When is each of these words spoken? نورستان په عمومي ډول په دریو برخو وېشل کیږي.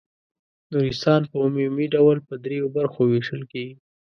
نورستان 0.71 1.21
په 1.29 1.35
عمومي 1.45 1.87
ډول 1.95 2.17
په 2.27 2.33
دریو 2.43 2.67
برخو 2.75 3.01
وېشل 3.11 3.41
کیږي. 3.51 3.75